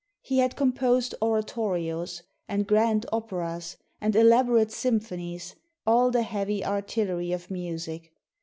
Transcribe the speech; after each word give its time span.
He 0.23 0.39
had 0.39 0.55
composed 0.55 1.13
oratorios, 1.21 2.23
and 2.47 2.65
grand 2.65 3.05
operas, 3.13 3.77
and 4.01 4.15
elaborate 4.15 4.71
symphonies— 4.71 5.53
all 5.85 6.09
the 6.09 6.23
heavy 6.23 6.65
artillery 6.65 7.31
of 7.31 7.51
music. 7.51 8.11